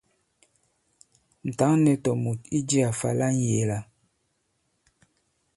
Ǹ 1.49 1.51
tǎŋ 1.57 1.73
nɛ̄ 1.83 1.95
tòmùt 2.03 2.39
i 2.57 2.59
jiā 2.69 2.89
fa 2.99 3.09
la 3.19 3.27
ŋyēe-la. 3.37 3.79